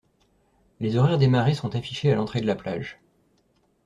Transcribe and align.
Les 0.79 0.97
horaires 0.97 1.19
des 1.19 1.27
marées 1.27 1.53
sont 1.53 1.75
affichés 1.75 2.11
à 2.11 2.15
l’entrée 2.15 2.41
de 2.41 2.47
la 2.47 2.55
plage. 2.55 2.99